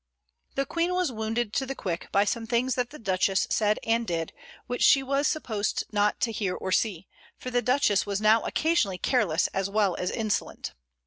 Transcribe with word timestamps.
The 0.55 0.65
Queen 0.65 0.95
was 0.95 1.11
wounded 1.11 1.53
to 1.53 1.67
the 1.67 1.75
quick 1.75 2.11
by 2.11 2.25
some 2.25 2.47
things 2.47 2.73
that 2.73 2.89
the 2.89 2.97
Duchess 2.97 3.45
said 3.51 3.77
and 3.85 4.07
did, 4.07 4.33
which 4.65 4.81
she 4.81 5.03
was 5.03 5.27
supposed 5.27 5.83
not 5.91 6.19
to 6.21 6.31
hear 6.31 6.55
or 6.55 6.71
see; 6.71 7.05
for 7.37 7.51
the 7.51 7.61
Duchess 7.61 8.03
was 8.07 8.19
now 8.19 8.41
occasionally 8.41 8.97
careless 8.97 9.45
as 9.49 9.69
well 9.69 9.93
as 9.95 10.09
insolent. 10.09 10.73